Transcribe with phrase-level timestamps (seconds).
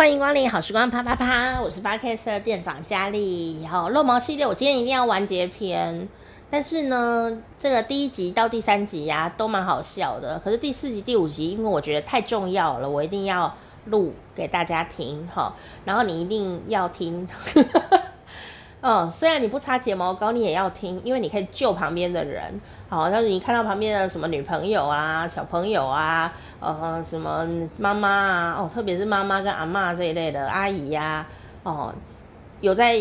[0.00, 3.66] 欢迎光临好时光啪啪啪，我是八 K 四的店长佳丽。
[3.66, 6.08] 好，漏毛系列，我今天一定要完结篇。
[6.48, 10.40] 但是呢，这个第一集到第三集呀、啊，都蛮好笑的。
[10.42, 15.54] 可是第四集、第五集，因为我觉得太重要了，我一定要录给大家听哈。
[15.84, 17.28] 然后你一定要听。
[18.82, 22.60] 嗯，虽然你不擦睫毛膏，你也要听，因为你可以救旁边的人。
[22.88, 31.26] 好，像是你看到旁边的什么女朋友啊、小朋友啊，呃，什么妈妈啊，哦，特别是妈妈跟阿妈这一类的阿姨呀、
[31.62, 31.94] 啊，哦，
[32.60, 32.98] 有在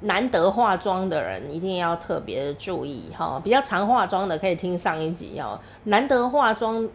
[0.00, 5.58] 难得化妆的人，一定要特别注意哈、比较常化妆的可以听上一集哦。
[5.84, 6.86] 难得化妆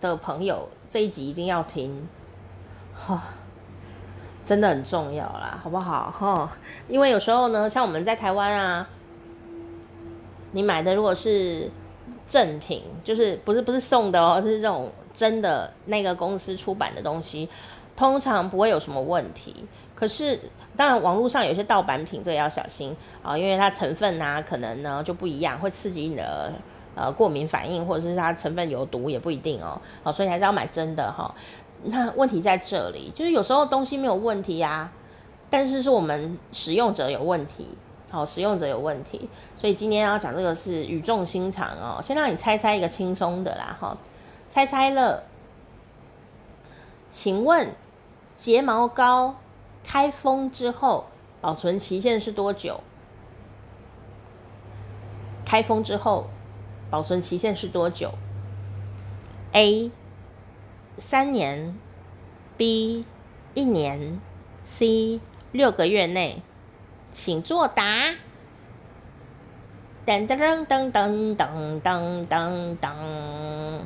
[0.00, 2.08] 的朋友，这一集一定要听，
[2.94, 3.22] 哈、
[4.46, 6.08] 真的很重要啦，好不好？
[6.08, 6.52] 哈，
[6.86, 8.88] 因为有时候呢，像我们在台湾啊，
[10.52, 11.68] 你买的如果是
[12.28, 17.48] 正品，就是不是不是送的哦，是这种真的那个公司出版的东西，
[17.96, 19.66] 通常不会有什么问题。
[19.96, 20.38] 可是
[20.76, 26.52] 当然，网络上有些盗版品，这个要小心啊，因为它成分啊，可能呢就不一样，会刺激你的
[26.94, 29.80] 呃过敏反应，或者是它成分有毒也不一定哦。
[30.04, 31.34] 好，所以还是要买真的哈。
[31.88, 34.92] 那问题在这里，就是有时候东西没有问题啊，
[35.48, 37.66] 但是是我们使用者有问题，
[38.10, 43.96] 好，使用者有问题，所以今天要讲这个是语重心长哦，先让你猜猜一个轻松的啦，哈，
[44.48, 45.22] 猜猜乐，
[47.10, 47.72] 请问
[48.36, 49.36] 睫毛膏
[49.84, 51.06] 开封之后
[51.40, 52.80] 保存期限是多久？
[55.44, 56.28] 开封之后
[56.90, 58.12] 保存期限是多久
[59.52, 59.92] ？A
[60.98, 61.76] 三年
[62.56, 63.04] ，B
[63.54, 64.18] 一年
[64.64, 65.20] ，C
[65.52, 66.42] 六个月内，
[67.10, 67.84] 请作答。
[70.06, 73.80] 噔噔噔噔噔噔噔噔，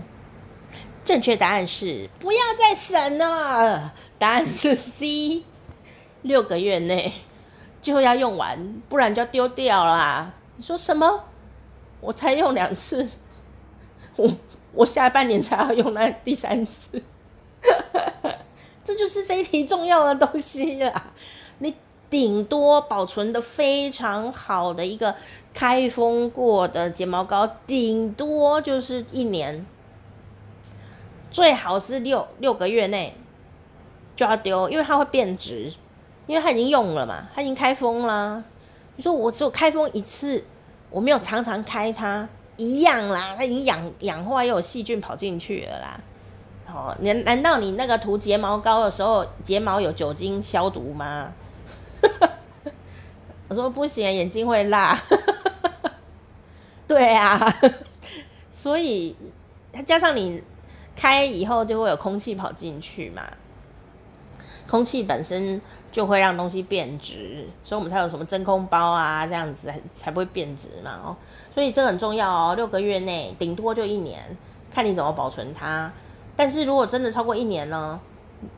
[1.05, 5.45] 正确答案是不要再审了，答案是 C，
[6.23, 7.13] 六个月内
[7.83, 10.35] 就要用完，不然就丢掉啦。
[10.57, 11.25] 你说什么？
[12.01, 13.09] 我才用两次，
[14.17, 14.31] 我。
[14.73, 17.03] 我下半年才要用那第三次，
[18.85, 21.13] 这就是这一题重要的东西啦。
[21.59, 21.75] 你
[22.09, 25.15] 顶多保存的非常好的一个
[25.53, 29.67] 开封过的睫毛膏，顶多就是一年，
[31.31, 33.15] 最好是六六个月内
[34.17, 35.73] 就要丢，因为它会变质，
[36.27, 38.43] 因为它已经用了嘛，它已经开封啦。
[38.97, 40.45] 你说我只有开封一次，
[40.91, 42.29] 我没有常常开它。
[42.61, 46.01] 一样啦，它已经氧氧化，又有细菌跑进去了啦。
[46.67, 51.33] 哦，难难道你那个涂睫毛膏的时候，睫毛有酒精消毒吗？
[53.49, 55.01] 我说不行，眼睛会辣。
[56.87, 57.41] 对啊，
[58.53, 59.17] 所以
[59.73, 60.43] 它加上你
[60.95, 63.23] 开以后就会有空气跑进去嘛，
[64.71, 65.61] 空气本身
[65.91, 71.01] 就会让东西变质，所以我们才有什么真空包啊，这样子才不会变质嘛。
[71.05, 71.17] 哦。
[71.53, 74.23] 所以这很重要哦，六个月内顶多就一年，
[74.73, 75.91] 看你怎么保存它。
[76.37, 77.99] 但是如果真的超过一年呢，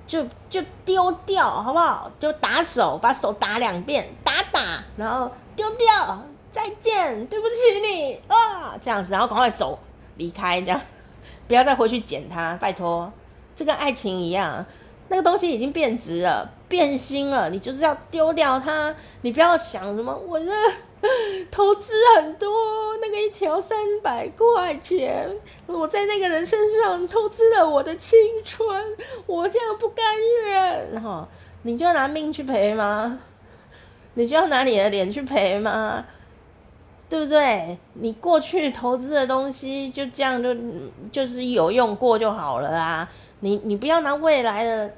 [0.07, 2.11] 就就丢掉，好不好？
[2.21, 6.23] 就打手，把手打两遍，打打，然后丢掉，
[6.53, 9.79] 再见，对不起你啊，这样子，然后赶快走，
[10.19, 10.79] 离开，这样，
[11.49, 13.11] 不要再回去捡它，拜托。
[13.55, 14.65] 这跟爱情一样，
[15.13, 20.51] 那个东西已经变质了，变心了，你就是要丢掉它，你不要想什么我这。
[21.51, 22.49] 投资很多，
[23.03, 25.29] 那个一条三百块钱，
[25.67, 28.85] 我在那个人身上投资了我的青春，
[29.27, 30.05] 我这样不甘
[30.45, 31.29] 愿哈，
[31.63, 33.19] 你就拿命去赔吗？
[34.15, 36.07] 你就要拿你的脸去赔吗？
[37.09, 37.77] 对不对？
[37.95, 40.55] 你过去投资的东西就这样就
[41.11, 44.95] 就是有用过就好了啊，你你不要拿未来的。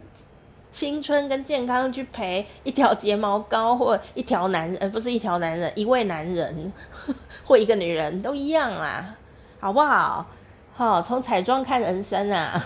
[0.74, 6.72] 青春跟健康去陪一条睫毛膏，或一条男人，不是一条男人，一位男人
[7.46, 9.14] 或一个女人都一样啦，
[9.60, 10.26] 好不好？
[10.74, 12.60] 好，从彩妆看人生啊，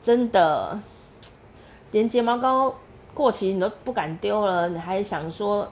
[0.00, 0.80] 真的，
[1.90, 2.74] 连睫毛膏
[3.12, 5.70] 过期你都不敢丢了，你还想说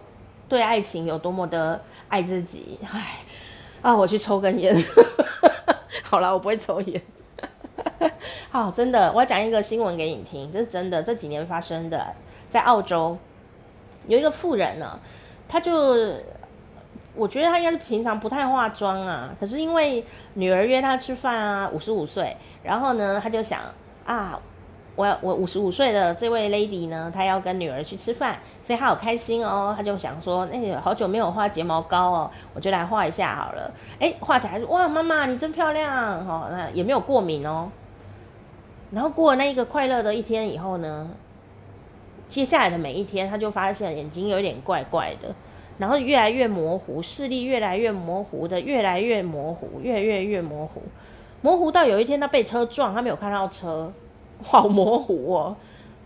[0.50, 2.78] 对爱情有多么的爱自己？
[2.92, 3.20] 唉，
[3.80, 4.76] 啊，我去抽根烟，
[6.04, 7.02] 好了，我不会抽烟。
[8.52, 12.04] 好，真的，我要讲一个新闻给你听，这是真的，这几年发生的，
[12.48, 13.16] 在澳洲
[14.08, 14.98] 有一个妇人呢，
[15.46, 15.72] 她就，
[17.14, 20.04] 我觉得她应该是平常不太化妆啊，可是因为
[20.34, 23.60] 女儿约她吃饭啊，五十五岁，然后呢，她就想
[24.04, 24.40] 啊，
[24.96, 37.70] 我我五十五岁的这位 lady 呢，她要跟女儿去吃饭，所以她好开心哦，她就想说，哎，好久没有画睫毛膏哦，我就来画一下好了，哎，画起来哇，妈妈你真漂亮哦，那也没有过敏哦。
[38.92, 41.08] 然后过了那一个快乐的一天以后呢，
[42.28, 45.34] 接下来的每一天，他就发现眼睛有点怪怪的，
[45.78, 50.82] 然后越来越模糊，视力越来越模糊的，越来越模糊，越来越越模糊，
[51.40, 53.92] 模糊到有一天他被车撞，他没有看到车，
[54.42, 55.56] 好模糊哦。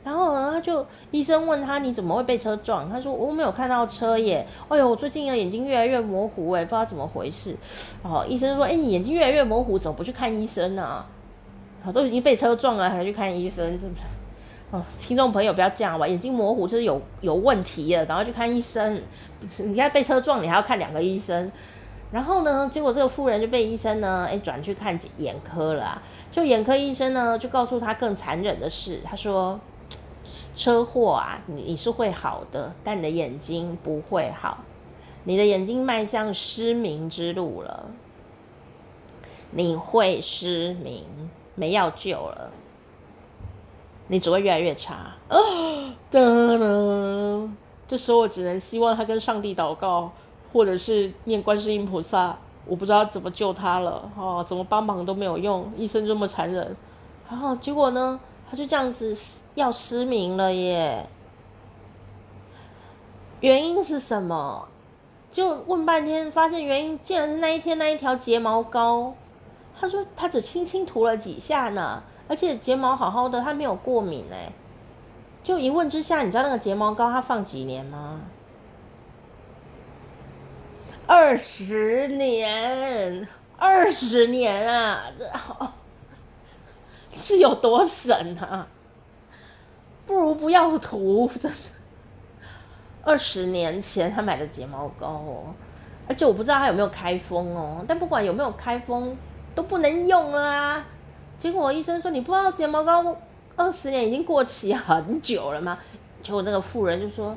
[0.05, 2.91] 然后呢，他就医生问他，你怎么会被车撞？
[2.91, 4.47] 他说我没有看到车耶。
[4.69, 7.57] 哎呦，我最近的眼睛越来越模糊哎，不知道怎么回事。
[8.03, 11.03] 哦，医生说，哎，你眼睛越来越模糊，怎么不去看医生呢？
[11.85, 14.01] 好，都已经被车撞了，还去看医生，是不是？
[14.71, 19.01] 哦，听众朋友不要这样吧，眼睛模糊就是有有问题了，然后去看医生。
[19.59, 21.53] 你看被车撞，你还要看两个医生。
[22.11, 26.01] 然后呢，结果这个妇人就被医生呢，哎，转去看眼科了。
[26.31, 29.01] 就眼科医生呢，就告诉他更残忍的事。
[29.05, 29.61] 他说，
[30.57, 34.65] 车祸啊，你你是会好的，但你的眼睛不会好，
[35.25, 37.85] 你的眼睛迈向失明之路了，
[39.51, 41.05] 你会失明，
[41.55, 42.51] 没药救了。
[44.09, 44.95] 你只会越来越差
[45.29, 45.39] 啊！
[46.11, 47.49] 哒哒，
[47.89, 50.12] 这时候我只能希望他跟上帝祷告，
[50.53, 52.37] 或者是念观世音菩萨。
[52.67, 56.77] 我不知道怎么救他了哦，怎么帮忙都没有用，医生这么残忍。
[57.29, 58.19] 然后结果呢，
[58.50, 59.17] 他就这样子
[59.55, 61.07] 要失明了耶。
[63.41, 64.69] 原因是什么？
[65.31, 69.15] 就问半天，发现原因竟然是那一天那一条睫毛膏。
[69.85, 72.03] 他说他只轻轻涂了几下呢。
[72.27, 74.51] 而且睫毛好好的，他没有过敏哎。
[75.43, 78.23] 就一问之下，你知道那个睫毛膏他放几年吗？
[81.07, 83.29] 二十年，
[83.59, 85.03] 二十年啊！
[85.19, 85.75] 这好
[87.11, 88.67] 是有多省啊？
[90.07, 91.59] 不如不要涂，真的。
[93.03, 95.55] 二十年前他买的睫毛膏哦，
[96.09, 97.85] 而且我不知道他有没有开封哦。
[97.87, 99.15] 但不管有没有开封，
[99.55, 100.85] 都不能用了啊。
[101.37, 103.17] 结果医生说：“你不知道睫毛膏
[103.56, 105.79] 二十年已经过期很久了吗？”
[106.23, 107.37] 结果那个妇人就说：“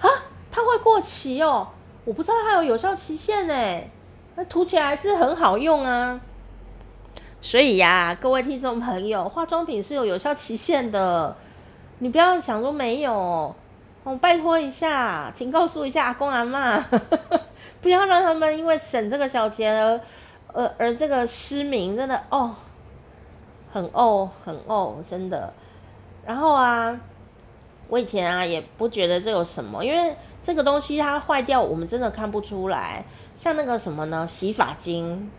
[0.00, 0.08] 啊，
[0.50, 1.68] 它会过期哦，
[2.04, 3.54] 我不知道它有有效期限呢。
[4.36, 6.20] 那涂起来是很好用啊。
[7.40, 11.34] 所以呀，各位听众朋友，化妆品是有有效期限的，
[12.00, 13.54] 你不要想说没有哦。
[14.20, 16.82] 拜托一下，请告诉一下阿公阿嬷，
[17.80, 20.00] 不要让他们因为省这个小钱而
[20.54, 22.54] 而而这个失明，真的哦。”
[23.72, 25.52] 很哦，很哦，真的。
[26.26, 27.00] 然后啊，
[27.86, 30.12] 我以前啊也不觉得这有什么，因为
[30.42, 33.04] 这个东西它坏掉，我们真的看不出来。
[33.36, 34.26] 像那个什么呢？
[34.26, 35.30] 洗发精，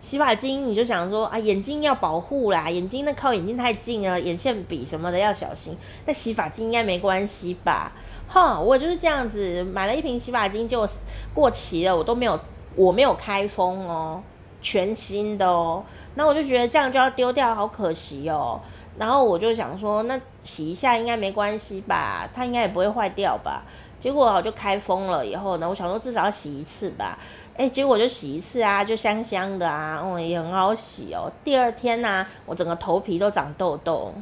[0.00, 5.76] 洗发精你就想说啊，眼睛要保护啦，眼睛那靠眼睛太近啊，眼线笔什么的要小心。
[6.06, 7.92] 那洗发精应该没关系吧？
[8.26, 10.88] 哈，我就是这样子买了一瓶洗发精，就
[11.34, 12.40] 过期了，我都没有，
[12.76, 14.22] 我没有开封哦。
[14.60, 15.84] 全新的哦，
[16.14, 18.60] 那我就觉得这样就要丢掉，好可惜哦。
[18.98, 23.62] 然后我就想说，那洗一下应该没关系吧，它应该也不会坏掉吧。
[24.00, 27.18] 结果我就开封了以后呢，我想说至少要洗一次吧。
[27.56, 31.30] 诶，结果就洗一次啊，就香香的啊，嗯，也很好洗哦。
[31.44, 34.12] 第二天呢，我整个头皮都长痘痘。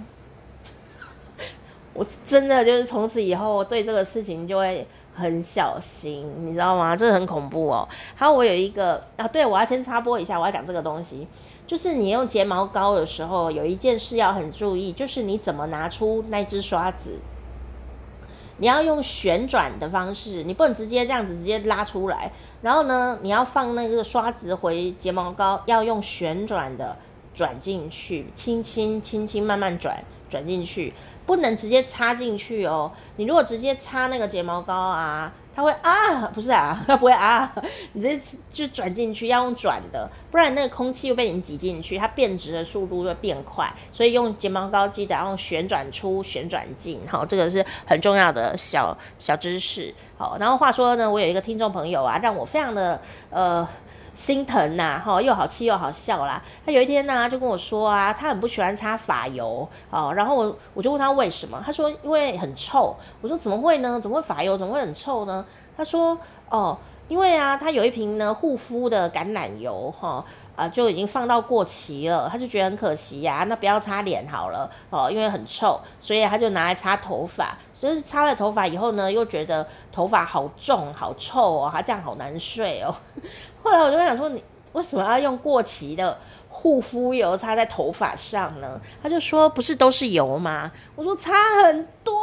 [1.95, 4.87] 我真的就是从此以后对这个事情就会。
[5.17, 6.95] 很小心，你知道吗？
[6.95, 7.89] 这很恐怖哦。
[8.15, 11.27] 还有我有一个啊，对，我要先插播一下，我要讲这个东西，
[11.67, 17.19] 就是你用睫毛膏的时候，有一件事要很注意，就是你怎么拿出那支刷子，
[18.59, 22.31] 你要用旋转的方式，你不能直接这样子直接拉出来。
[22.63, 26.97] 然后呢，你要放那个刷子回睫毛膏，要用旋转的
[27.35, 30.93] 转进去，轻轻轻轻慢慢转转进去。
[31.27, 37.53] 不能直接插进去哦，你如果直接插那个睫毛膏啊，它会啊， 不是啊， 它不会啊，
[37.95, 53.67] 你直接就转进去，要用转的，不然那个空气又被你挤进去，它变直的速度会变快，所以用睫毛膏记得要用旋转出、旋转进，好，这个是很重要的小小知识，好，然后话说呢，我有一个听众朋友啊，让我非常的呃。
[54.17, 56.43] 心疼呐、啊，哈，又好气又好笑啦。
[56.65, 62.97] 他有一天呢、啊，就跟我说啊，他很不喜欢擦发油，哦，然后我我就问他为什么，他说因为很臭。
[63.21, 64.01] 我说怎么会呢？
[64.01, 65.45] 怎么会发油怎么会很臭呢？
[65.77, 66.19] 他说
[66.49, 66.77] 哦，
[67.09, 70.25] 因为啊，他有一瓶呢护肤的橄榄油，哈，
[70.57, 77.57] 啊就已经放到过期了，他就觉得很可惜呀、那不要擦脸好了，哦，因为很臭，所以他就拿来擦头发。
[77.79, 82.95] 就是擦了头发以后呢，又觉得头发好重、好臭哦，他这样好难睡哦。
[83.63, 86.17] 后来我就想说，你为什么要用过期的
[86.49, 88.81] 护肤油擦在头发上呢？
[89.03, 90.73] 他就说，不是都是油吗？
[90.95, 91.33] 我说差
[91.65, 92.17] 很多，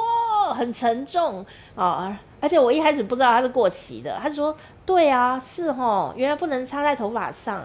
[0.56, 4.18] 很沉重啊，而且我一开始不知道它是过期的。
[4.20, 7.62] 他就说，对啊，是哦，原来不能擦在头发上。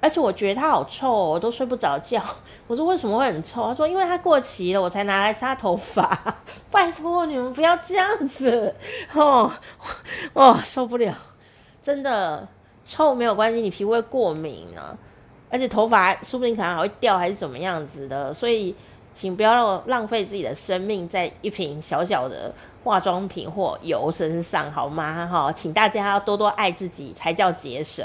[0.00, 2.20] 而且我觉得它好臭哦，我都睡不着觉。
[2.66, 3.68] 我说为什么会很臭？
[3.68, 6.18] 他说因为它过期了，我才拿来擦头发。
[6.72, 8.74] 拜托你们不要这样子
[9.14, 9.48] 哦
[10.32, 11.14] 哦，受不了，
[11.82, 12.48] 真的
[12.84, 14.96] 臭没有关系，你皮肤会过敏啊，
[15.48, 18.74] 而且头发说不定可能还会掉还是怎么样子的，所以。
[19.12, 22.52] 请不要浪费自己的生命在一瓶小小的
[22.82, 25.28] 化妆品或油身上，好吗？
[25.30, 28.04] 哈，请大家要多多爱自己，才叫节省。